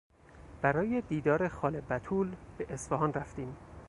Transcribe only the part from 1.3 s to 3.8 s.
خاله بتول به اصفهان رفتیم.